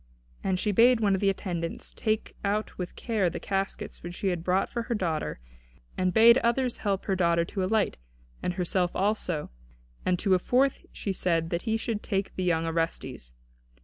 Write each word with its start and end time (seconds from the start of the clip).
And 0.43 0.59
she 0.59 0.71
bade 0.71 0.99
one 0.99 1.13
of 1.13 1.21
the 1.21 1.29
attendants 1.29 1.93
take 1.93 2.35
out 2.43 2.75
with 2.75 2.95
care 2.95 3.29
the 3.29 3.39
caskets 3.39 4.01
which 4.01 4.15
she 4.15 4.29
had 4.29 4.43
brought 4.43 4.67
for 4.67 4.81
her 4.81 4.95
daughter 4.95 5.39
and 5.95 6.11
bade 6.11 6.39
others 6.39 6.77
help 6.77 7.05
her 7.05 7.15
daughter 7.15 7.45
to 7.45 7.63
alight, 7.63 7.97
and 8.41 8.53
herself 8.55 8.95
also, 8.95 9.51
and 10.03 10.17
to 10.17 10.33
a 10.33 10.39
fourth 10.39 10.87
she 10.91 11.13
said 11.13 11.51
that 11.51 11.61
he 11.69 11.77
should 11.77 12.01
take 12.01 12.35
the 12.35 12.43
young 12.43 12.65
Orestes. 12.65 13.33